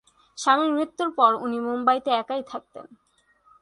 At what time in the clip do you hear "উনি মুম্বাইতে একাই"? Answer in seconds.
1.35-2.41